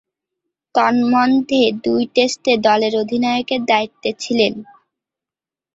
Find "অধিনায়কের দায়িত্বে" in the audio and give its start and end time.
2.97-4.09